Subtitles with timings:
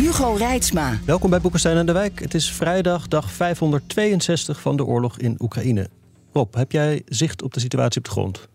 [0.00, 0.98] Hugo Reitsma.
[1.04, 2.20] Welkom bij Boekenstein en de Wijk.
[2.20, 5.88] Het is vrijdag, dag 562 van de oorlog in Oekraïne.
[6.32, 8.48] Rob, heb jij zicht op de situatie op de grond?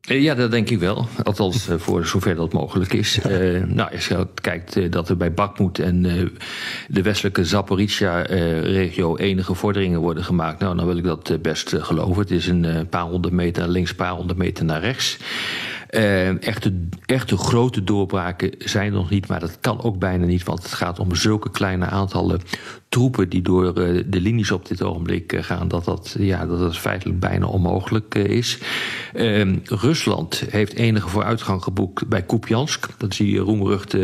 [0.00, 1.06] Eh, ja, dat denk ik wel.
[1.22, 3.18] Althans, eh, voor zover dat mogelijk is.
[3.26, 6.02] Uh, nou, als je kijkt dat er bij Bakmoed en
[6.88, 12.22] de westelijke Zaporizhia-regio enige vorderingen worden gemaakt, nou, dan wil ik dat best geloven.
[12.22, 15.18] Het is een paar honderd meter naar links, een paar honderd meter naar rechts.
[15.90, 20.62] Uh, echte, echte grote doorbraken zijn nog niet, maar dat kan ook bijna niet, want
[20.62, 22.40] het gaat om zulke kleine aantallen
[22.88, 26.58] troepen die door uh, de linies op dit ogenblik uh, gaan, dat dat, ja, dat
[26.58, 28.58] dat feitelijk bijna onmogelijk is.
[29.14, 32.88] Ehm, Rusland heeft enige vooruitgang geboekt bij Kupiansk.
[32.98, 33.98] Dat is die roemruchte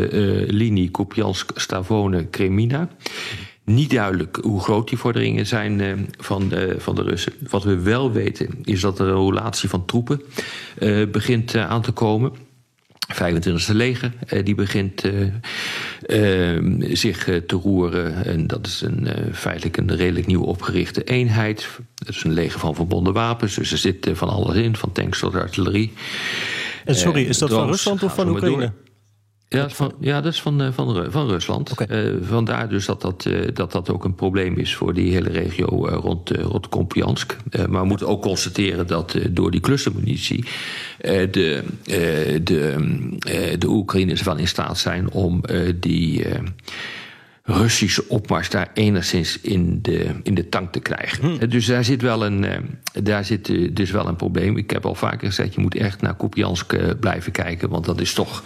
[0.47, 2.89] linie Kupiansk-Stavone-Kremina.
[3.65, 7.33] Niet duidelijk hoe groot die vorderingen zijn uh, van, de, van de Russen.
[7.49, 10.21] Wat we wel weten is dat een relatie van troepen
[10.79, 12.33] uh, begint uh, aan te komen.
[13.13, 14.11] 25e leger,
[14.43, 15.03] die begint
[16.79, 18.25] zich te roeren.
[18.25, 21.69] En dat is een, feitelijk een redelijk nieuw opgerichte eenheid.
[21.95, 23.55] Dat is een leger van verbonden wapens.
[23.55, 25.93] Dus er zit van alles in, van tanks tot artillerie.
[26.85, 28.71] En sorry, is dat van Rusland of van Oekraïne?
[29.55, 31.71] Ja, van, ja, dat is van, eh, van, van Rusland.
[31.71, 32.05] Okay.
[32.05, 35.29] Uh, vandaar dus dat dat, uh, dat dat ook een probleem is voor die hele
[35.29, 37.37] regio rond, rond Kompiansk.
[37.69, 40.45] maar we moeten ook constateren dat door die clustermunitie
[41.01, 41.63] de,
[42.43, 42.75] de,
[43.57, 45.41] de Oekraïners wel in staat zijn om
[45.79, 46.25] die
[47.47, 51.23] Russische opmars daar enigszins in de, in de tank te krijgen.
[51.23, 51.49] Hmm.
[51.49, 52.57] Dus daar zit, wel een, eh,
[53.03, 54.57] daar zit eh, dus wel een probleem.
[54.57, 57.69] Ik heb al vaker gezegd, je moet echt naar Kupiansk eh, blijven kijken...
[57.69, 58.43] want dat is toch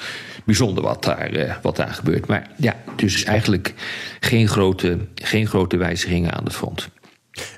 [0.50, 2.28] bijzonder wat daar, wat daar gebeurt.
[2.28, 3.74] Maar ja, dus eigenlijk
[4.20, 6.90] geen grote, geen grote wijzigingen aan de front.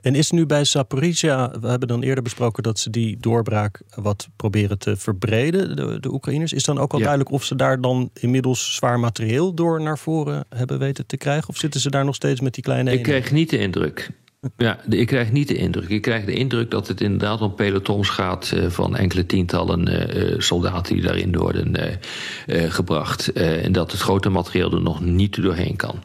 [0.01, 4.27] En is nu bij Zaporizhia, we hebben dan eerder besproken dat ze die doorbraak wat
[4.35, 6.53] proberen te verbreden, de, de Oekraïners.
[6.53, 10.45] Is dan ook al duidelijk of ze daar dan inmiddels zwaar materieel door naar voren
[10.49, 11.49] hebben weten te krijgen?
[11.49, 14.09] Of zitten ze daar nog steeds met die kleine Ik krijg niet de indruk.
[14.57, 15.89] Ja, ik krijg niet de indruk.
[15.89, 19.87] Ik krijg de indruk dat het inderdaad om pelotons gaat uh, van enkele tientallen
[20.17, 21.99] uh, soldaten die daarin worden
[22.47, 23.31] gebracht.
[23.33, 26.03] en dat het grote materieel er nog niet doorheen kan.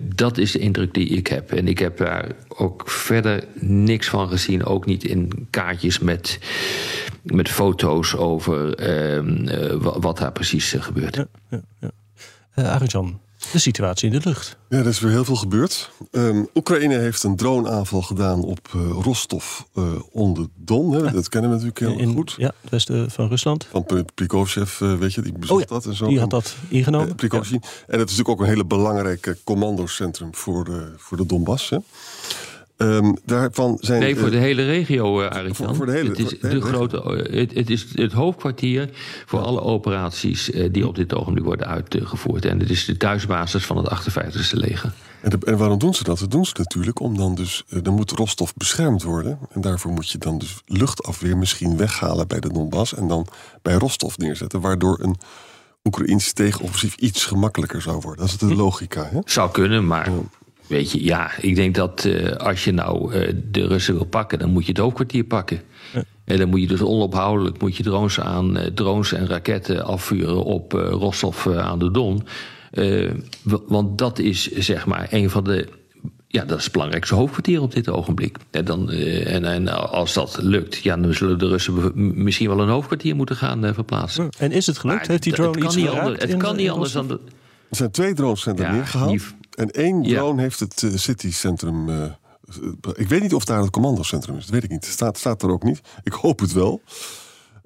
[0.00, 1.52] Dat is de indruk die ik heb.
[1.52, 4.64] En ik heb daar ook verder niks van gezien.
[4.64, 6.38] Ook niet in kaartjes met,
[7.22, 11.16] met foto's over uh, wat daar precies gebeurt.
[11.16, 11.90] Ja, ja, ja.
[13.52, 14.56] De situatie in de lucht.
[14.68, 15.90] Ja, er is weer heel veel gebeurd.
[16.10, 20.92] Um, Oekraïne heeft een droneaanval gedaan op uh, Rostov uh, onder Don.
[20.92, 21.12] Hè?
[21.12, 22.34] Dat kennen we natuurlijk heel in, goed.
[22.36, 23.66] Ja, het westen van Rusland.
[23.70, 26.06] Van Prikosjev, uh, weet je, die bezocht oh, ja, dat en zo.
[26.06, 27.14] Die had dat ingenomen.
[27.16, 27.38] Ja.
[27.40, 27.60] En dat
[28.10, 31.70] is natuurlijk ook een hele belangrijke commandocentrum voor de, voor de Donbass.
[31.70, 31.78] Hè?
[32.76, 35.54] Um, daarvan zijn, nee, voor de hele regio, uh, Arik.
[35.54, 36.96] Voor, voor, de hele, het is, de de grote,
[37.30, 38.90] het, het, is het hoofdkwartier
[39.26, 42.44] voor alle operaties uh, die op dit ogenblik worden uitgevoerd.
[42.44, 44.92] En het is de thuisbasis van het 58e leger.
[45.20, 46.18] En, de, en, waarom doen ze dat?
[46.18, 47.64] Dat doen ze natuurlijk om dan dus...
[47.68, 49.38] Uh, dan moet Rostov beschermd worden.
[49.52, 52.94] En daarvoor moet je dan dus luchtafweer misschien weghalen bij de Donbass...
[52.94, 53.26] en dan
[53.62, 55.16] bij Rostov neerzetten, waardoor een...
[55.86, 58.26] Oekraïns tegenoffensief iets gemakkelijker zou worden.
[58.26, 59.04] Dat is de logica.
[59.04, 59.18] Hè?
[59.24, 60.08] Zou kunnen, maar
[60.66, 64.38] Weet je, ja, ik denk dat uh, als je nou uh, de Russen wil pakken,
[64.38, 65.60] dan moet je het hoofdkwartier pakken.
[65.92, 66.04] Ja.
[66.24, 70.44] En dan moet je dus onophoudelijk moet je drones, aan, uh, drones en raketten afvuren
[70.44, 72.26] op Rostov aan de Don.
[73.66, 75.68] want dat is zeg maar een van de.
[76.28, 78.36] Ja, dat is het belangrijkste hoofdkwartier op dit ogenblik.
[78.50, 81.92] En, dan, en, en als dat lukt, ja, dan zullen de Russen
[82.24, 84.28] misschien wel een hoofdkwartier moeten gaan verplaatsen.
[84.38, 85.00] En is het gelukt?
[85.00, 87.08] Maar Heeft die drone het, iets kan niet anders, Het kan niet anders dan.
[87.08, 87.20] De,
[87.70, 89.10] er zijn twee drones zijn er ja, neergehaald.
[89.10, 89.20] Die,
[89.54, 90.42] en één drone ja.
[90.42, 91.88] heeft het uh, citycentrum.
[91.88, 92.04] Uh,
[92.94, 94.42] ik weet niet of daar het commandocentrum is.
[94.42, 94.84] Dat weet ik niet.
[94.84, 95.80] Het staat, staat er ook niet.
[96.02, 96.80] Ik hoop het wel.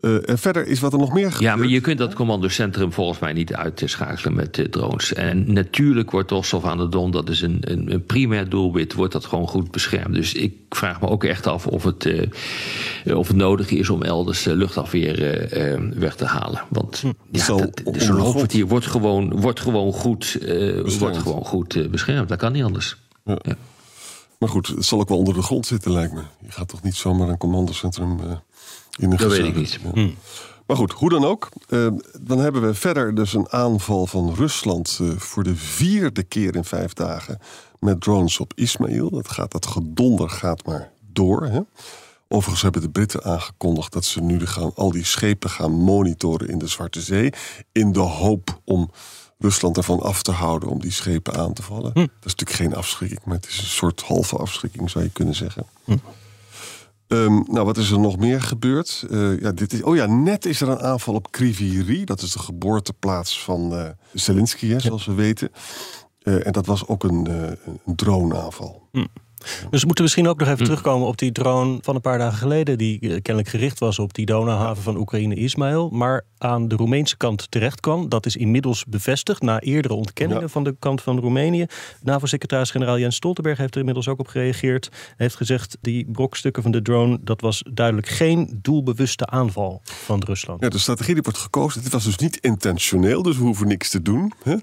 [0.00, 1.42] Uh, en verder is wat er nog meer gebeurt.
[1.42, 5.12] Ja, maar je kunt dat commandocentrum volgens mij niet uitschakelen met uh, drones.
[5.12, 9.12] En natuurlijk wordt Rostov aan de Don, dat is een, een, een, primair doelwit, wordt
[9.12, 10.14] dat gewoon goed beschermd.
[10.14, 14.02] Dus ik vraag me ook echt af of het, uh, of het nodig is om
[14.02, 15.48] elders luchtafweer
[15.94, 16.62] weg te halen.
[16.68, 17.12] Want hm.
[17.30, 17.44] ja,
[17.92, 20.38] zo'n hoofdkwartier wordt gewoon, wordt gewoon goed,
[20.98, 22.28] wordt gewoon goed beschermd.
[22.28, 22.96] Dat kan niet anders.
[23.24, 23.38] Ja.
[23.42, 23.56] Ja.
[24.38, 26.22] Maar goed, het zal ook wel onder de grond zitten, lijkt me.
[26.40, 28.20] Je gaat toch niet zomaar een commandocentrum
[28.98, 29.78] in een Dat weet ik niet.
[29.82, 29.90] Ja.
[29.90, 30.10] Hm.
[30.66, 31.48] Maar goed, hoe dan ook.
[31.68, 31.88] Uh,
[32.20, 36.64] dan hebben we verder dus een aanval van Rusland uh, voor de vierde keer in
[36.64, 37.38] vijf dagen
[37.78, 39.10] met drones op Ismail.
[39.10, 41.44] Dat, gaat, dat gedonder gaat maar door.
[41.44, 41.60] Hè?
[42.28, 46.58] Overigens hebben de Britten aangekondigd dat ze nu gaan, al die schepen gaan monitoren in
[46.58, 47.32] de Zwarte Zee.
[47.72, 48.90] In de hoop om
[49.38, 51.90] Rusland ervan af te houden om die schepen aan te vallen.
[51.94, 51.98] Hm.
[51.98, 55.34] Dat is natuurlijk geen afschrikking, maar het is een soort halve afschrikking, zou je kunnen
[55.34, 55.66] zeggen.
[55.84, 55.96] Hm.
[57.08, 59.06] Um, nou, wat is er nog meer gebeurd?
[59.10, 62.04] Uh, ja, dit is, oh ja, net is er een aanval op Kriviri.
[62.04, 65.50] Dat is de geboorteplaats van uh, Zelensky, hè, zoals we weten.
[66.22, 67.28] Uh, en dat was ook een,
[67.86, 68.88] een droneaanval.
[68.92, 69.04] Hm.
[69.70, 70.64] Dus we moeten misschien ook nog even hm.
[70.64, 74.14] terugkomen op die drone van een paar dagen geleden, die eh, kennelijk gericht was op
[74.14, 78.08] die Donauhaven van Oekraïne Ismail, maar aan de Roemeense kant terecht kwam.
[78.08, 81.66] Dat is inmiddels bevestigd na eerdere ontkenningen van de kant van Roemenië.
[82.02, 84.88] NAVO-secretaris-generaal Jens Stoltenberg heeft er inmiddels ook op gereageerd.
[84.90, 90.22] Hij heeft gezegd die brokstukken van de drone, dat was duidelijk geen doelbewuste aanval van
[90.22, 90.62] Rusland.
[90.62, 93.90] Ja, de strategie die wordt gekozen, dit was dus niet intentioneel, dus we hoeven niks
[93.90, 94.32] te doen.
[94.42, 94.56] Hè?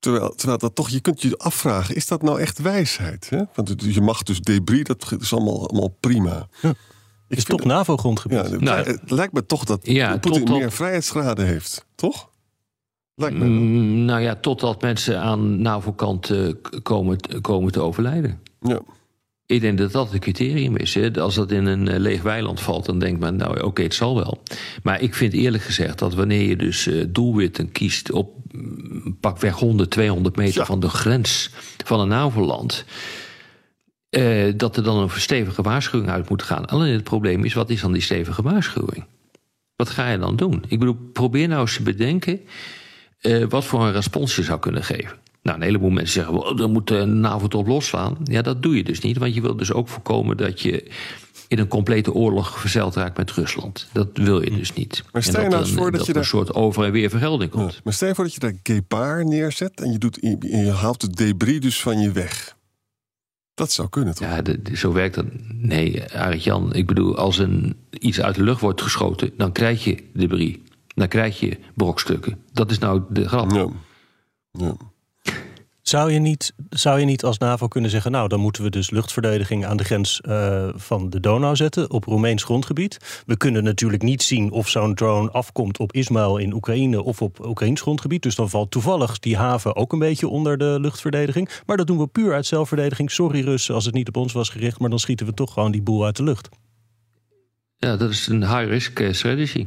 [0.00, 3.30] Terwijl, terwijl dat toch, je kunt je afvragen, is dat nou echt wijsheid?
[3.30, 3.42] Hè?
[3.54, 6.48] Want je mag dus debris, dat is allemaal, allemaal prima.
[6.62, 6.74] Ja.
[7.28, 8.48] Ik is toch NAVO-grondgebied?
[8.50, 12.30] Ja, nou, het lijkt me toch dat ja, Poetin tot, meer vrijheidsgraden heeft, toch?
[13.14, 18.40] Lijkt me mm, nou ja, totdat mensen aan NAVO-kant uh, komen, komen te overlijden.
[18.60, 18.80] Ja.
[19.50, 20.94] Ik denk dat dat het criterium is.
[20.94, 21.20] Hè.
[21.20, 24.14] Als dat in een eh, leeg weiland valt, dan denkt men, nou oké, het zal
[24.14, 24.42] wel.
[24.82, 29.54] Maar ik vind eerlijk gezegd dat wanneer je dus uh, doelwitten kiest op mm, pakweg
[29.54, 31.50] 100, 200 meter van de grens
[31.84, 32.84] van een NAVO-land.
[34.10, 36.66] Uh, dat er dan een stevige waarschuwing uit moet gaan.
[36.66, 39.04] Alleen het probleem is, wat is dan die stevige waarschuwing?
[39.76, 40.64] Wat ga je dan doen?
[40.68, 42.40] Ik bedoel, probeer nou eens te bedenken
[43.22, 45.18] uh, wat voor een respons je zou kunnen geven.
[45.42, 48.16] Nou, een heleboel mensen zeggen, well, dan moet de NAVO-top losslaan.
[48.24, 50.90] Ja, dat doe je dus niet, want je wil dus ook voorkomen dat je
[51.48, 53.88] in een complete oorlog verzeild raakt met Rusland.
[53.92, 55.04] Dat wil je dus niet.
[55.12, 56.22] Maar stel je nou eens voor dat, je daar...
[56.22, 57.80] een soort over- en weer vergelding komt.
[57.84, 61.10] maar stel je voor dat je daar Gepard neerzet en je, doet, je haalt de
[61.10, 62.56] debris dus van je weg.
[63.54, 64.28] Dat zou kunnen, toch?
[64.28, 65.26] Ja, de, zo werkt dat.
[65.48, 69.84] Nee, Arendt Jan, ik bedoel, als een, iets uit de lucht wordt geschoten, dan krijg
[69.84, 70.56] je debris.
[70.94, 72.38] Dan krijg je brokstukken.
[72.52, 73.50] Dat is nou de grap.
[73.50, 73.68] Ja.
[74.52, 74.76] ja.
[75.90, 78.90] Zou je, niet, zou je niet als NAVO kunnen zeggen, nou dan moeten we dus
[78.90, 83.22] luchtverdediging aan de grens uh, van de Donau zetten op Roemeens grondgebied.
[83.26, 87.46] We kunnen natuurlijk niet zien of zo'n drone afkomt op Ismail in Oekraïne of op
[87.46, 88.22] Oekraïns grondgebied.
[88.22, 91.50] Dus dan valt toevallig die haven ook een beetje onder de luchtverdediging.
[91.66, 93.10] Maar dat doen we puur uit zelfverdediging.
[93.10, 95.72] Sorry Russen als het niet op ons was gericht, maar dan schieten we toch gewoon
[95.72, 96.48] die boel uit de lucht.
[97.76, 99.66] Ja, dat is een high-risk eh, strategy.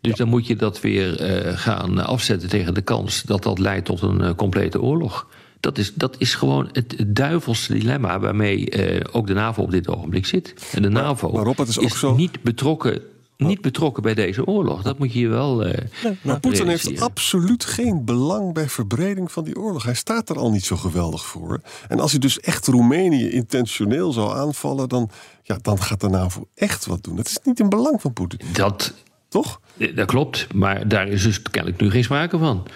[0.00, 3.84] Dus dan moet je dat weer uh, gaan afzetten tegen de kans dat dat leidt
[3.84, 5.26] tot een uh, complete oorlog.
[5.60, 9.88] Dat is, dat is gewoon het, duivelse dilemma waarmee uh, ook de NAVO op dit
[9.88, 10.54] ogenblik zit.
[10.72, 12.14] En de NAVO maar, is, ook zo...
[12.14, 13.02] niet betrokken
[13.38, 14.82] niet betrokken bij deze oorlog.
[14.82, 15.66] Dat moet je je wel.
[15.66, 15.74] Uh,
[16.22, 19.82] maar Poetin heeft absoluut geen belang bij verbreding van die oorlog.
[19.82, 21.60] Hij staat er al niet zo geweldig voor.
[21.88, 25.10] En als hij dus echt Roemenië intentioneel zou aanvallen, dan,
[25.42, 27.16] ja, dan gaat de NAVO echt wat doen.
[27.16, 28.40] Dat is niet in belang van Poetin.
[28.52, 28.94] Dat.
[29.28, 29.60] Toch?
[29.94, 32.66] Dat klopt, maar daar is dus kennelijk nu geen sprake van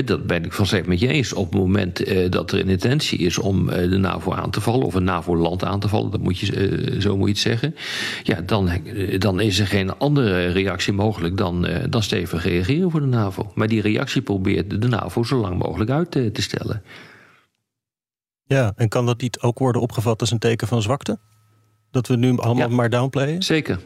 [0.00, 1.32] dat ben ik vanzelf met je eens.
[1.32, 4.60] Op het moment uh, dat er een intentie is om uh, de NAVO aan te
[4.60, 7.42] vallen, of een NAVO-land aan te vallen, dat moet je, uh, zo moet je het
[7.42, 7.74] zeggen.
[8.22, 8.70] Ja, dan,
[9.18, 13.52] dan is er geen andere reactie mogelijk dan, dan stevig reageren voor de NAVO.
[13.54, 16.82] Maar die reactie probeert de NAVO zo lang mogelijk uit te stellen.
[18.42, 21.18] Ja, en kan dat niet ook worden opgevat als een teken van zwakte?
[21.90, 23.42] Dat we nu allemaal maar downplayen?
[23.42, 23.78] Zeker.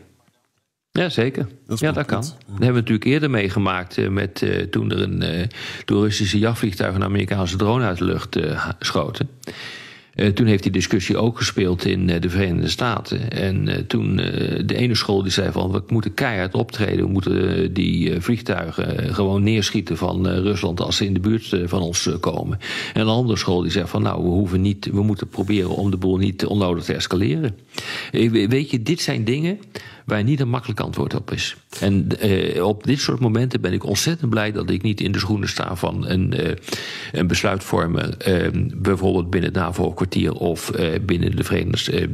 [0.97, 1.47] Ja, zeker.
[1.67, 2.21] Dat ja, dat kan.
[2.21, 5.43] Dat hebben we natuurlijk eerder meegemaakt uh, met, uh, toen er een uh,
[5.85, 8.39] door Russische jachtvliegtuigen een Amerikaanse drone uit de lucht
[8.79, 9.29] schoten.
[10.15, 13.31] Uh, toen heeft die discussie ook gespeeld in de Verenigde Staten.
[13.31, 14.17] En toen
[14.67, 19.43] de ene school die zei van we moeten keihard optreden, we moeten die vliegtuigen gewoon
[19.43, 22.59] neerschieten van Rusland als ze in de buurt van ons komen.
[22.95, 25.91] En een andere school die zei van nou we hoeven niet, we moeten proberen om
[25.91, 27.57] de boel niet onnodig te escaleren.
[28.31, 29.59] weet je, dit zijn dingen
[30.07, 31.57] waar niet een makkelijk antwoord op is.
[31.81, 35.19] En uh, op dit soort momenten ben ik ontzettend blij dat ik niet in de
[35.19, 36.55] schoenen sta van een, uh,
[37.13, 40.71] een besluit vormen, uh, bijvoorbeeld binnen het NAVO-kwartier of
[41.03, 42.09] binnen, de Verenigde,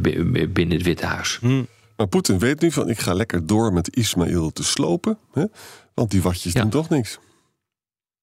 [0.48, 1.38] binnen het Witte Huis.
[1.40, 1.66] Hmm.
[1.96, 5.44] Maar Poetin weet nu van ik ga lekker door met Ismaël te slopen, hè?
[5.94, 7.18] want die watjes doen toch niks.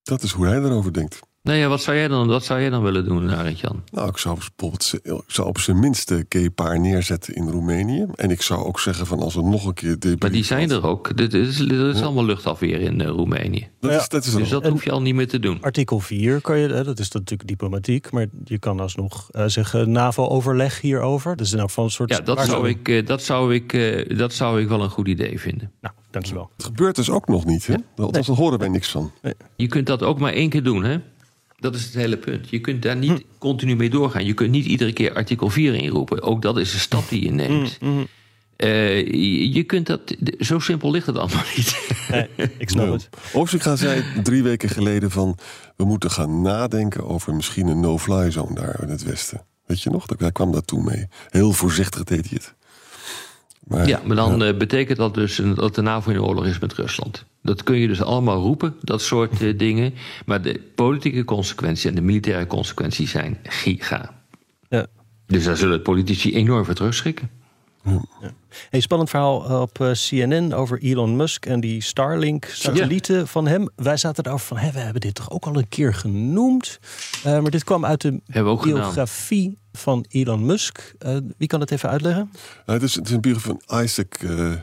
[0.03, 1.19] Dat is hoe hij erover denkt.
[1.49, 3.83] Nou ja, wat zou jij dan, wat zou jij dan willen doen, Arend-Jan?
[3.91, 8.05] Nou, ik zou bijvoorbeeld ik zou op zijn minste Kepaar neerzetten in Roemenië.
[8.15, 9.97] En ik zou ook zeggen van als er nog een keer...
[10.19, 11.17] Maar die zijn er ook.
[11.17, 13.67] Dit is, is allemaal luchtafweer in uh, Roemenië.
[13.79, 15.57] Dat is, dat is dus dat hoef je al niet meer te doen.
[15.61, 20.81] Artikel 4 kan je, dat is natuurlijk diplomatiek, maar je kan alsnog uh, zeggen NAVO-overleg
[20.81, 21.35] hierover.
[21.35, 22.09] Dus nou van een soort...
[22.09, 25.39] Ja, dat zou, ik, uh, dat, zou ik, dat zou ik wel een goed idee
[25.39, 25.71] vinden.
[25.81, 26.49] Nou, dankjewel.
[26.55, 27.75] Het gebeurt dus ook nog niet, hè?
[27.95, 29.11] Althans, daar horen wij niks van.
[29.55, 30.97] Je kunt dat ook maar één keer doen, hè?
[31.59, 32.49] Dat is het hele punt.
[32.49, 33.17] Je kunt daar niet Hm.
[33.37, 34.25] continu mee doorgaan.
[34.25, 36.21] Je kunt niet iedere keer artikel 4 inroepen.
[36.21, 37.77] Ook dat is een stap die je neemt.
[37.79, 38.03] Hm,
[38.55, 40.01] Eh, je, je kunt dat.
[40.39, 41.95] Zo simpel ligt het allemaal niet.
[42.11, 43.09] Nee, ik snap het.
[43.33, 45.37] Oosterga zei drie weken geleden van...
[45.75, 49.45] we moeten gaan nadenken over misschien een no-fly zone daar in het westen.
[49.65, 50.05] Weet je nog?
[50.05, 51.07] Daar kwam dat toen mee.
[51.29, 52.55] Heel voorzichtig deed hij het.
[53.69, 56.59] Maar, Ja, maar dan eh, betekent dat dus een- dat de NAVO in oorlog is
[56.59, 57.25] met Rusland.
[57.41, 59.93] Dat kun je dus allemaal roepen, dat soort eh, dingen.
[60.25, 64.13] Maar de politieke consequenties en de militaire consequenties zijn giga.
[64.69, 64.85] Ja.
[65.27, 67.29] Dus daar zullen politici enorm voor terugschrikken.
[68.69, 73.69] Hey, spannend verhaal op eh, CNN over Elon Musk en die Starlink-satellieten van hem.
[73.75, 76.79] Wij zaten erover van, hé, we hebben dit toch ook al een keer genoemd.
[77.23, 78.19] Eh, maar dit kwam uit de
[78.63, 80.93] biografie van Elon Musk.
[80.99, 82.29] Eh, wie kan het even uitleggen?
[82.65, 84.53] Nou, het, is, het is een biografie van Isaac eh,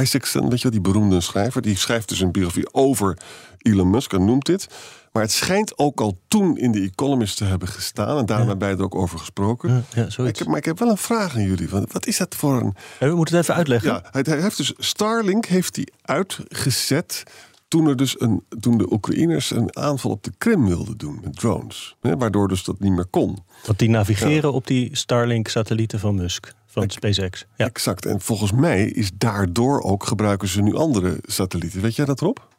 [0.00, 1.62] Isaacson, weet je wel, die beroemde schrijver.
[1.62, 3.18] Die schrijft dus een biografie over
[3.58, 4.66] Elon Musk en noemt dit.
[5.12, 8.18] Maar het schijnt ook al toen in de Economist te hebben gestaan.
[8.18, 9.84] En daarom hebben wij er ook over gesproken.
[9.94, 11.68] Ja, ja, ik heb, maar ik heb wel een vraag aan jullie.
[11.68, 12.74] Want wat is dat voor een...
[12.98, 13.90] Eh, we moeten het even uitleggen.
[13.90, 17.22] Ja, hij, hij heeft dus Starlink heeft hij uitgezet
[17.68, 21.36] toen er dus een toen de Oekraïners een aanval op de Krim wilden doen met
[21.36, 23.38] drones, hè, waardoor dus dat niet meer kon.
[23.66, 27.46] Want die navigeren op die Starlink-satellieten van Musk, van SpaceX.
[27.56, 27.66] Ja.
[27.66, 28.06] Exact.
[28.06, 31.80] En volgens mij is daardoor ook gebruiken ze nu andere satellieten.
[31.80, 32.55] Weet jij dat erop?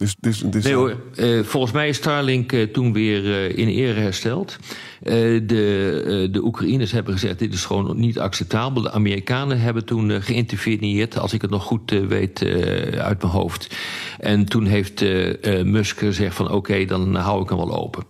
[0.00, 3.68] Dus, dus, dus Nee hoor, eh, volgens mij is Starlink eh, toen weer eh, in
[3.68, 4.56] ere hersteld.
[5.02, 5.12] Eh,
[5.46, 8.82] de, eh, de Oekraïners hebben gezegd, dit is gewoon niet acceptabel.
[8.82, 13.22] De Amerikanen hebben toen eh, geïnterveneerd, als ik het nog goed eh, weet eh, uit
[13.22, 13.76] mijn hoofd.
[14.18, 18.04] En toen heeft eh, eh, Musk gezegd van oké, dan hou ik hem wel open.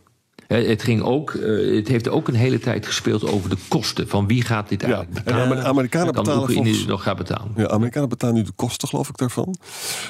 [0.58, 4.08] Het, ging ook, eh, het heeft ook een hele tijd gespeeld over de kosten.
[4.08, 5.56] Van wie gaat dit Ja, eigenlijk en betalen?
[5.56, 7.52] de Amerikanen kan betalen volgens- nog gaan betalen.
[7.56, 9.56] Ja, Amerikanen betalen nu de kosten, geloof ik, daarvan.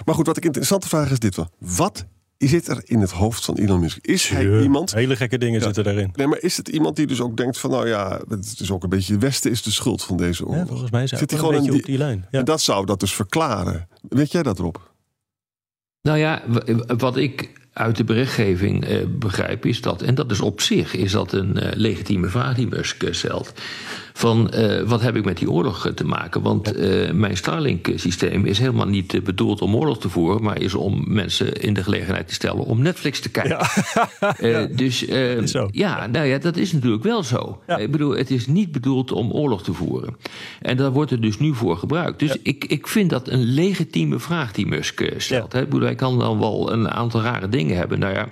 [0.05, 1.49] Maar goed, wat ik interessante vraag is dit wel.
[1.59, 2.07] Wat
[2.39, 3.99] zit er in het hoofd van Elon Musk?
[4.07, 4.95] Is hij Ja, iemand...
[4.95, 5.65] Hele gekke dingen Ja.
[5.65, 6.11] zitten daarin.
[6.15, 7.71] Nee, maar is het iemand die dus ook denkt van...
[7.71, 9.13] nou ja, het is ook een beetje...
[9.13, 10.59] het Westen is de schuld van deze oorlog.
[10.61, 12.27] Ja, volgens mij Zit hij wel een gewoon beetje in op die lijn.
[12.31, 12.39] Ja.
[12.39, 13.89] En dat zou dat dus verklaren.
[14.09, 14.77] Weet jij dat, Rob?
[16.03, 16.43] Nou ja,
[16.97, 21.13] wat ik uit de berichtgeving eh, begrijp is dat, en dat is op zich is
[21.13, 23.53] dat een eh, legitieme vraag die Musk eh, stelt.
[24.21, 26.43] Van eh, wat heb ik met die oorlog eh, te maken?
[26.43, 31.05] Want eh, mijn Starlink-systeem is helemaal niet bedoeld om oorlog te voeren, maar is om
[31.07, 33.59] mensen in de gelegenheid te stellen om Netflix te kijken.
[34.21, 35.69] Eh, dus eh, Is zo.
[35.71, 37.61] ja, nou ja, dat is natuurlijk wel zo.
[37.67, 37.77] Ja.
[37.77, 40.17] Ik bedoel, het is niet bedoeld om oorlog te voeren.
[40.61, 42.19] En daar wordt het dus nu voor gebruikt.
[42.19, 45.53] Dus ik, ik vind dat een legitieme vraag die Musk stelt.
[45.53, 45.59] Ja.
[45.59, 45.65] Hè.
[45.65, 47.99] Ik bedoel, hij kan dan wel een aantal rare dingen hebben.
[47.99, 48.29] Nou ja,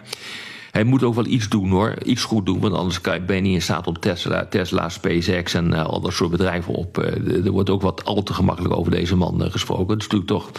[0.70, 1.94] hij moet ook wel iets doen hoor.
[2.04, 5.54] Iets goed doen, want anders kan- ben je niet in staat om Tesla, Tesla SpaceX
[5.54, 6.98] en eh, al dat soort bedrijven op.
[6.98, 9.92] eh, er wordt ook wat al te gemakkelijk over deze man eh, gesproken.
[9.94, 10.50] Het is natuurlijk toch,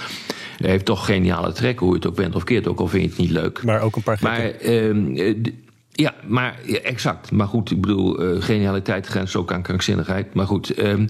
[0.58, 3.04] hij heeft toch geniale trekken, hoe je het ook bent of keert, ook al vind
[3.04, 3.64] je het niet leuk.
[3.64, 4.32] Maar ook een paar gekke.
[4.38, 5.52] Maar ehm, eh, d-
[5.92, 7.32] ja, maar ja, exact.
[7.32, 10.34] Maar goed, ik bedoel, genialiteit grenst ook aan krankzinnigheid.
[10.34, 11.08] Maar goed, ehm,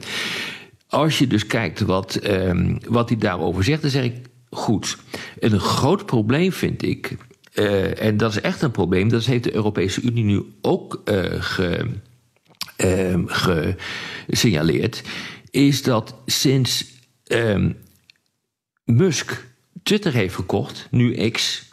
[0.90, 4.16] als je dus kijkt wat, ehm, wat hij daarover zegt, dan zeg ik
[4.50, 4.98] goed.
[5.40, 7.18] En een groot probleem vind ik,
[7.60, 11.42] eh, en dat is echt een probleem, dat heeft de Europese Unie nu ook eh,
[11.42, 11.86] ge,
[12.76, 15.04] ehm, gesignaleerd,
[15.50, 16.86] is dat sinds
[17.24, 17.72] ehm,
[18.86, 19.48] Musk
[19.84, 21.66] Twitter heeft gekocht, nu X,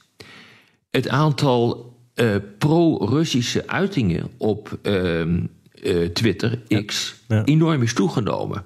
[0.91, 5.45] het aantal eh, pro-Russische uitingen op ehm,
[5.83, 7.45] eh, Twitter, X, Ja.
[7.45, 8.65] enorm is toegenomen.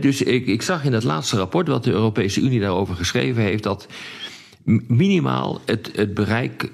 [0.00, 3.62] Dus ik, ik zag in het laatste rapport wat de Europese Unie daarover geschreven heeft,
[3.62, 3.86] dat
[4.86, 6.70] minimaal het, het bereik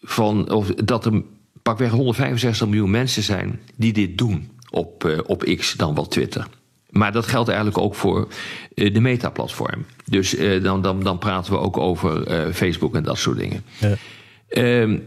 [0.00, 1.22] van, of dat er
[1.62, 6.46] pakweg 165 miljoen mensen zijn die dit doen op, eh, op X, dan wel Twitter.
[6.90, 8.28] Maar dat geldt eigenlijk ook voor
[8.74, 9.84] eh, de Meta-platform.
[10.04, 13.64] Dus eh, dan, dan, dan praten we ook over Facebook en dat soort dingen.
[13.78, 13.94] Ja.
[14.48, 14.98] Ehm,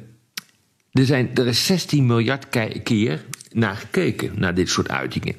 [0.91, 5.35] er, zijn, er is 16 miljard ke- keer naar gekeken, naar dit soort uitingen.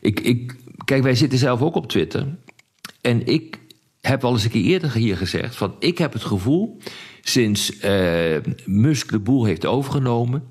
[0.00, 2.26] Ik, ik, kijk, wij zitten zelf ook op Twitter.
[3.00, 3.58] En ik
[4.06, 6.78] heb al eens een keer eerder hier gezegd: van ik heb het gevoel,
[7.20, 10.42] sinds eh, Musk de boel heeft overgenomen,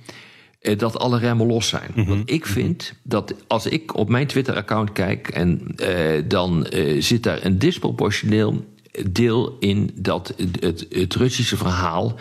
[0.59, 1.91] eh, dat alle remmen los zijn.
[1.95, 6.67] Want ik vind dat als ik op mijn Twitter-account kijk, en eh, dan
[6.99, 8.65] zit daar een disproportioneel
[9.11, 12.15] deel in dat het, het, het Russische verhaal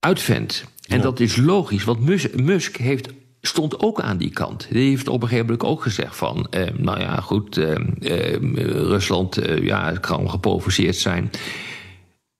[0.00, 0.64] uitvindt.
[0.86, 3.08] En dat is logisch, want Mus- Musk heeft,
[3.40, 4.66] stond ook aan die kant.
[4.70, 6.46] Die heeft op een gegeven moment ook gezegd van...
[6.50, 11.30] Eh, nou ja, goed, eh, eh, Rusland eh, ja, kan geprovoceerd zijn.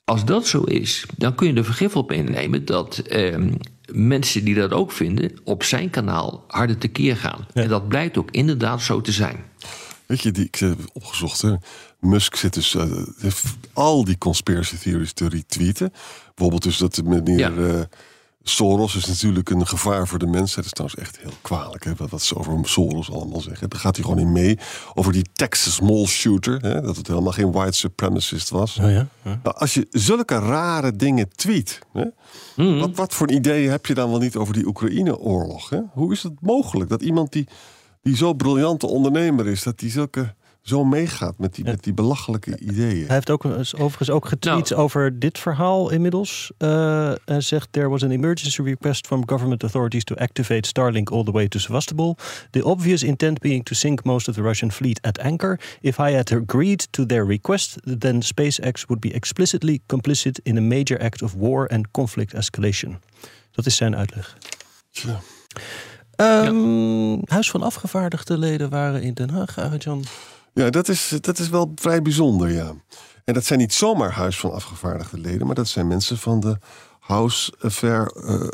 [0.04, 2.64] Als dat zo is, dan kun je er vergif op innemen...
[2.64, 3.36] dat eh,
[3.92, 7.46] mensen die dat ook vinden op zijn kanaal harder tekeer gaan.
[7.52, 9.36] En dat blijkt ook inderdaad zo te zijn.
[10.06, 11.42] Weet je, die ik heb opgezocht.
[11.42, 11.54] Hè.
[12.00, 12.84] Musk zit dus uh,
[13.72, 15.92] al die conspiracy theories te retweeten.
[16.26, 17.50] Bijvoorbeeld dus dat de meneer ja.
[17.50, 17.80] uh,
[18.50, 20.56] Soros is natuurlijk een gevaar voor de mensen.
[20.56, 23.68] Dat is trouwens echt heel kwalijk, hè, wat, ze over Soros allemaal zeggen.
[23.68, 24.58] Daar gaat hij gewoon in mee.
[24.94, 28.78] Over die Texas mall shooter, hè, dat het helemaal geen white supremacist was.
[28.78, 29.06] Oh ja?
[29.22, 32.04] Nou, als je zulke rare dingen tweet, hè,
[32.56, 32.78] mm.
[32.78, 35.70] wat, wat voor ideeën heb je dan wel niet over die Oekraïne-oorlog?
[35.92, 37.48] Hoe is het mogelijk dat iemand die,
[38.02, 42.58] die zo briljante ondernemer is, dat die zulke zo meegaat met die, met die belachelijke
[42.58, 43.06] ideeën.
[43.06, 44.82] Hij heeft ook overigens ook getweet nou.
[44.82, 46.52] over dit verhaal inmiddels.
[46.58, 51.24] Uh, hij zegt: There was an emergency request from government authorities to activate Starlink all
[51.24, 52.16] the way to Sevastopol.
[52.50, 55.60] The obvious intent being to sink most of the Russian fleet at anchor.
[55.80, 60.60] If I had agreed to their request, then SpaceX would be explicitly complicit in a
[60.60, 62.98] major act of war and conflict escalation.
[63.50, 64.36] Dat is zijn uitleg.
[64.90, 65.20] Tja.
[66.16, 67.18] Um, ja.
[67.24, 70.04] Huis van afgevaardigde leden waren in Den Haag, Arjan.
[70.60, 72.72] Ja, dat is, dat is wel vrij bijzonder, ja.
[73.24, 76.58] En dat zijn niet zomaar huis van afgevaardigde leden, maar dat zijn mensen van de
[76.98, 78.48] House Affair, uh,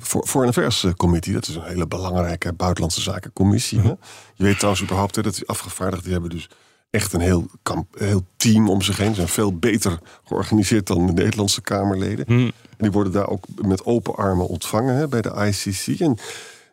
[0.00, 1.32] Foreign Affairs Committee.
[1.32, 3.78] Dat is een hele belangrijke buitenlandse zakencommissie.
[3.78, 3.98] Mm
[4.34, 6.48] Je weet trouwens überhaupt hè, dat die afgevaardigden hebben dus
[6.90, 9.08] echt een heel, kamp, heel team om zich heen.
[9.08, 12.24] Ze zijn veel beter georganiseerd dan de Nederlandse Kamerleden.
[12.28, 12.40] Mhm.
[12.40, 16.00] En die worden daar ook met open armen ontvangen hè, bij de ICC.
[16.00, 16.18] En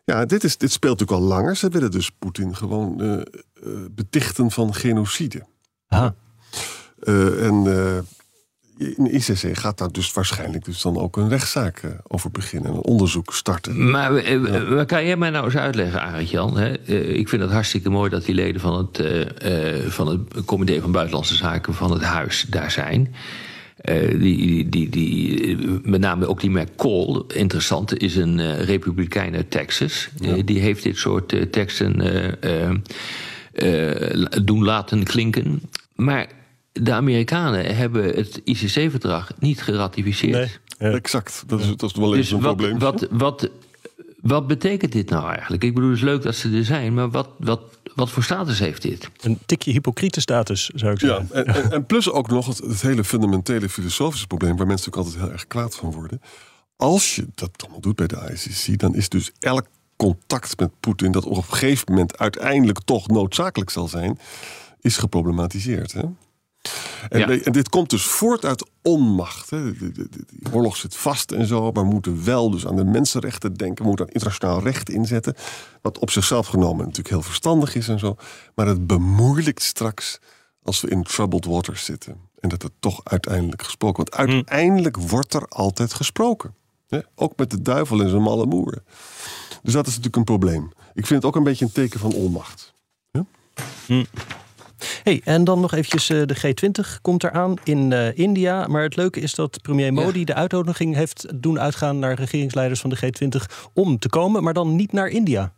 [0.08, 1.56] ja, dit, is, dit speelt natuurlijk al langer.
[1.56, 3.22] Ze willen dus Poetin gewoon uh,
[3.90, 5.46] betichten van genocide.
[5.88, 6.14] Aha.
[7.02, 7.64] Uh, en
[8.78, 12.70] in ICC gaat daar dus waarschijnlijk dus dan ook een rechtszaak over beginnen.
[12.70, 13.90] Een onderzoek starten.
[13.90, 14.84] Maar ja.
[14.84, 16.58] kan jij mij nou eens uitleggen, Arend Jan?
[16.58, 16.72] Hè?
[16.92, 19.02] ik vind het hartstikke mooi dat die leden van het,
[19.92, 23.14] van het Comité van Buitenlandse Zaken van het Huis daar zijn.
[23.84, 29.50] Uh, die, die, die, met name ook die McCall, interessant, is een uh, republikein uit
[29.50, 30.08] Texas.
[30.20, 30.36] Ja.
[30.36, 32.02] Uh, die heeft dit soort teksten
[34.44, 35.62] doen laten klinken.
[35.94, 36.26] Maar
[36.72, 40.60] de Amerikanen hebben het ICC-verdrag niet geratificeerd.
[40.78, 41.44] Nee, exact.
[41.46, 42.78] Dat is, dat is wel eens dus een wat, probleem.
[42.78, 43.50] Wat, wat,
[44.20, 45.64] wat betekent dit nou eigenlijk?
[45.64, 47.60] Ik bedoel, het is leuk dat ze er zijn, maar wat, wat,
[47.98, 49.10] wat voor status heeft dit?
[49.20, 51.28] Een tikje hypocriete status, zou ik zeggen.
[51.32, 54.56] Ja, en, en, plus ook nog het, het, hele fundamentele filosofische probleem...
[54.56, 56.20] waar mensen ook altijd heel erg kwaad van worden.
[56.76, 58.78] Als je dat allemaal doet bij de ICC...
[58.78, 61.12] dan is dus elk contact met Poetin...
[61.12, 64.18] dat op een gegeven moment uiteindelijk toch noodzakelijk zal zijn...
[64.80, 66.02] is geproblematiseerd, hè?
[67.08, 67.28] En, ja.
[67.28, 69.50] en, dit komt dus voort uit onmacht.
[69.50, 69.72] Hè.
[69.72, 72.76] De, de, de, die oorlog zit vast en zo, maar we moeten wel dus aan
[72.76, 73.82] de mensenrechten denken.
[73.82, 75.34] We moeten aan internationaal recht inzetten.
[75.82, 78.16] Wat op zichzelf genomen natuurlijk heel verstandig is en zo.
[78.54, 80.18] Maar het bemoeilijkt straks
[80.62, 82.16] als we in troubled waters zitten.
[82.40, 84.14] En dat er toch uiteindelijk gesproken wordt.
[84.14, 84.34] Hm.
[84.34, 86.54] Uiteindelijk wordt er altijd gesproken.
[86.88, 86.98] Hè.
[87.14, 88.84] Ook met de duivel en zijn malle moeren.
[89.62, 90.72] Dus dat is natuurlijk een probleem.
[90.94, 92.74] Ik vind het ook een beetje een teken van onmacht.
[93.10, 93.24] Ja?
[93.86, 94.04] Hm.
[95.02, 98.66] Hey, en dan nog eventjes uh, de G20 komt eraan in uh, India.
[98.66, 100.24] Maar het leuke is dat premier Modi ja.
[100.24, 104.76] de uitnodiging heeft doen uitgaan naar regeringsleiders van de G20 om te komen, maar dan
[104.76, 105.52] niet naar India.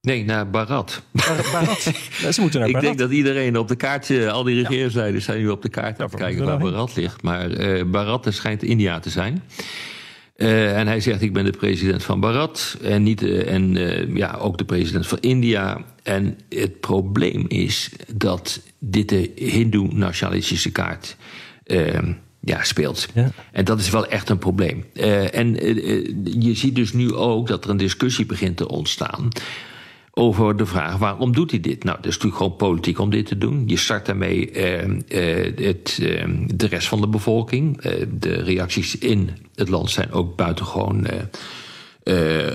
[0.00, 1.02] Nee, naar Barat.
[1.12, 1.80] Barat.
[2.34, 2.80] Ze moeten naar Ik Barat.
[2.80, 6.06] denk dat iedereen op de kaart, al die regeringsleiders zijn nu op de kaart aan
[6.06, 7.22] het kijken waar Barat ligt.
[7.22, 9.42] Maar uh, Barat schijnt India te zijn.
[10.36, 14.16] Uh, en hij zegt: Ik ben de president van Bharat en, niet, uh, en uh,
[14.16, 15.84] ja, ook de president van India.
[16.02, 21.16] En het probleem is dat dit de Hindoe-nationalistische kaart
[22.40, 23.08] ja, speelt.
[23.14, 23.32] Ja.
[23.52, 24.84] En dat is wel echt een probleem.
[25.32, 25.54] en
[26.40, 29.28] je ziet dus nu ook dat er een discussie begint te ontstaan
[30.14, 31.84] over de vraag waarom doet hij dit?
[31.84, 33.62] Nou, dat is natuurlijk gewoon politiek om dit te doen.
[33.66, 37.80] Je start daarmee eh, eh, het, eh, de rest van de bevolking.
[37.80, 41.10] Eh, de reacties in het land zijn ook buitengewoon uh,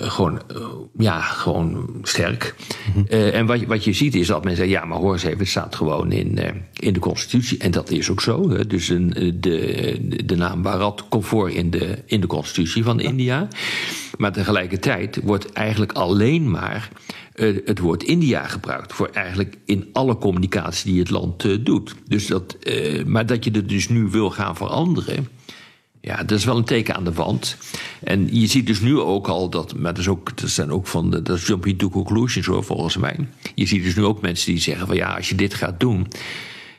[0.01, 0.41] gewoon,
[0.97, 2.55] ja, gewoon sterk.
[2.87, 3.05] Mm -hmm.
[3.09, 5.47] en wat, wat je ziet is dat men zegt: ja, maar hoor eens even, het
[5.47, 6.39] staat gewoon in,
[6.73, 7.57] in de Constitutie.
[7.57, 8.49] En dat is ook zo.
[8.49, 8.67] Hè.
[8.67, 13.09] Dus een, de, de naam Bharat komt voor in de, in de Constitutie van ja.
[13.09, 13.47] India.
[14.17, 16.89] Maar tegelijkertijd wordt eigenlijk alleen maar
[17.35, 18.93] uh, het woord India gebruikt.
[18.93, 21.95] Voor eigenlijk in alle communicatie die het land uh, doet.
[22.07, 25.27] Dus dat, uh, maar dat je het dus nu wil gaan veranderen.
[26.01, 27.57] Ja, dat is wel een teken aan de wand.
[28.03, 30.87] En je ziet dus nu ook al dat, maar dat, is ook, dat zijn ook
[30.87, 33.27] van de, dat is jumping to conclusions hoor, volgens mij.
[33.55, 36.07] Je ziet dus nu ook mensen die zeggen van ja, als je dit gaat doen,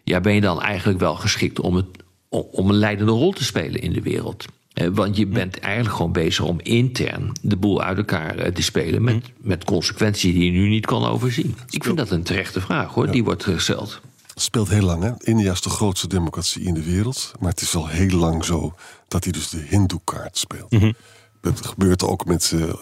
[0.05, 1.87] ja, ben je dan eigenlijk wel geschikt om, het,
[2.29, 4.45] om een leidende rol te spelen in de wereld.
[4.93, 9.25] Want je bent eigenlijk gewoon bezig om intern de boel uit elkaar te spelen met,
[9.41, 11.57] met consequenties die je nu niet kan overzien.
[11.71, 14.01] Ik vind dat een terechte vraag hoor, die wordt gesteld.
[14.41, 15.03] Speelt heel lang.
[15.03, 15.11] Hè?
[15.19, 17.33] India is de grootste democratie in de wereld.
[17.41, 18.75] Maar het is al heel lang zo
[19.09, 20.71] dat hij dus de Hindoe-kaart speelt.
[20.71, 20.95] Mm -hmm.
[21.41, 22.73] het gebeurt ook met uh,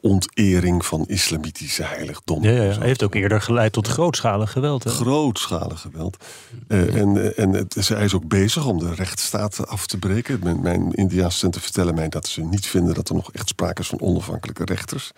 [0.00, 2.52] ontering van islamitische heiligdommen.
[2.52, 4.84] Ja, ja, heeft ook eerder geleid tot grootschalig geweld.
[4.84, 4.90] Hè?
[4.90, 6.24] Grootschalig geweld.
[6.68, 10.40] Uh, en en het, zij is ook bezig om de rechtsstaat af te breken.
[10.42, 13.80] Mijn, mijn Indiaanse studenten vertellen mij dat ze niet vinden dat er nog echt sprake
[13.80, 15.10] is van onafhankelijke rechters.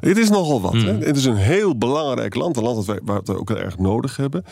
[0.00, 0.72] Het is nogal wat.
[0.72, 0.92] Hè?
[0.92, 1.02] Hmm.
[1.02, 4.16] Het is een heel belangrijk land, een land dat wij, waar we ook erg nodig
[4.16, 4.44] hebben.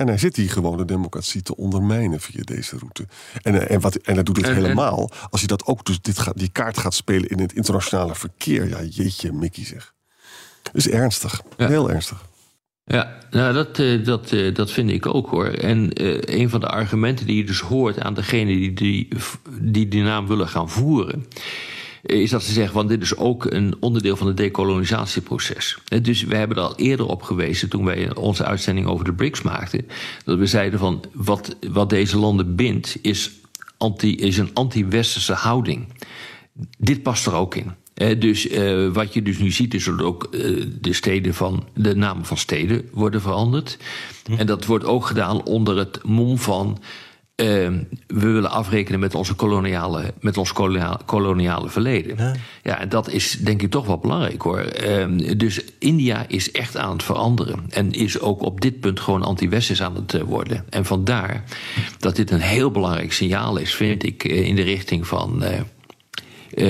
[0.00, 3.06] En hij zit hier gewoon de democratie te ondermijnen via deze route.
[3.42, 6.38] En, en, wat, en hij doet het helemaal als je dat ook dus dit gaat,
[6.38, 8.68] die kaart gaat spelen in het internationale verkeer.
[8.68, 9.94] Ja, jeetje, Mickey zeg.
[10.72, 11.42] is ernstig.
[11.56, 12.24] Heel ernstig.
[12.84, 15.46] Ja, nou dat, uh, dat, uh, dat vind ik ook hoor.
[15.46, 19.08] En uh, een van de argumenten die je dus hoort aan degene die die,
[19.60, 21.26] die, die naam willen gaan voeren
[22.02, 25.78] is dat ze zeggen, want dit is ook een onderdeel van het decolonisatieproces.
[26.02, 29.42] Dus we hebben er al eerder op gewezen toen wij onze uitzending over de BRICS
[29.42, 29.86] maakten.
[30.24, 33.30] Dat we zeiden van wat, wat deze landen bindt is,
[33.76, 35.86] anti, is een anti-westerse houding.
[36.78, 37.72] Dit past er ook in.
[38.18, 41.96] dus uh, wat je dus nu ziet, is dat ook uh, de steden van de
[41.96, 43.78] namen van steden worden veranderd.
[44.24, 44.32] Hm.
[44.32, 46.78] En dat wordt ook gedaan onder het mom van
[47.40, 52.16] Ehm, we willen afrekenen met, onze koloniale, met ons koloniale, koloniale verleden.
[52.16, 52.34] Ja.
[52.62, 52.80] ja.
[52.80, 54.64] en dat is denk ik toch wel belangrijk hoor.
[54.86, 57.64] Uh, dus India is echt aan het veranderen.
[57.70, 60.64] En is ook op dit punt gewoon anti-westers aan het eh, worden.
[60.70, 61.44] En vandaar
[61.98, 65.42] dat dit een heel belangrijk signaal is, vind ik, eh, in de richting van.
[65.42, 65.48] Uh,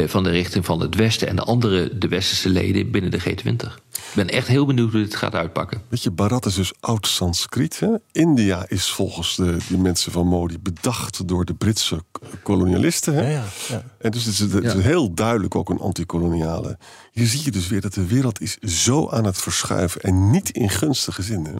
[0.06, 3.88] van de richting van het Westen en de andere de westerse leden binnen de G20.
[4.10, 5.82] Ik ben echt heel benieuwd hoe dit gaat uitpakken.
[5.88, 7.80] Weet je, Bharat is dus oud Sanskriet.
[8.12, 12.04] India is volgens de, de mensen van Modi bedacht door de Britse
[12.42, 13.14] kolonialisten.
[13.14, 13.22] Hè?
[13.22, 13.84] Ja, ja, ja.
[13.98, 16.78] En dus het is, het is heel duidelijk ook een antikoloniale.
[17.12, 20.50] Hier zie je dus weer dat de wereld is zo aan het verschuiven en niet
[20.50, 21.44] in gunstige zin.
[21.44, 21.54] Hè?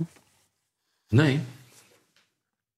[1.09, 1.41] Nee,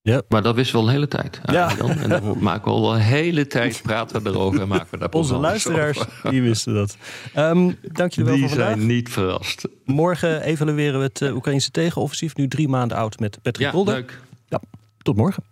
[0.03, 0.23] ja.
[0.29, 1.41] Maar dat wist wel een hele tijd.
[1.45, 1.79] Ja.
[1.79, 5.09] En dan maken we al een hele tijd praten we erover en maken we daar
[5.11, 6.97] Onze luisteraars, die wisten dat.
[7.37, 8.77] Um, dank jullie wel die voor vandaag.
[8.77, 9.69] zijn niet verrast.
[9.85, 12.37] Morgen evalueren we het uh, Oekraïnse tegenoffensief.
[12.37, 13.95] Nu drie maanden oud met Patrick ja, Bolder.
[13.95, 14.21] leuk.
[14.47, 14.61] Ja,
[14.99, 15.43] tot morgen.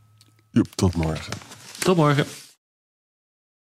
[0.51, 1.33] Joep, tot morgen.
[1.79, 2.25] Tot morgen.